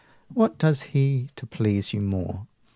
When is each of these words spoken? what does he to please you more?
what 0.33 0.57
does 0.57 0.81
he 0.97 1.29
to 1.35 1.45
please 1.45 1.93
you 1.93 2.01
more? 2.01 2.47